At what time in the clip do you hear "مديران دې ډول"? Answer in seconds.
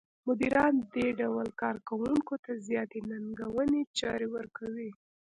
0.27-1.47